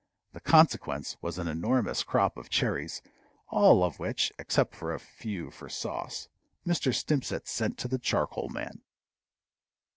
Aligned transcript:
The 0.33 0.39
consequence 0.39 1.15
was 1.21 1.37
an 1.37 1.47
enormous 1.47 2.01
crop 2.01 2.35
of 2.35 2.49
cherries, 2.49 3.03
all 3.49 3.83
of 3.83 3.99
which, 3.99 4.33
except 4.39 4.81
a 4.81 4.97
few 4.97 5.51
for 5.51 5.69
sauce, 5.69 6.27
Mr. 6.65 6.91
Stimpcett 6.91 7.47
sent 7.47 7.77
to 7.77 7.87
the 7.87 7.99
charcoal 7.99 8.49
man. 8.49 8.81